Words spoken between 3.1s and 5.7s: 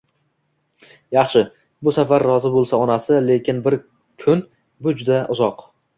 lekin bir kun bu juda uzoq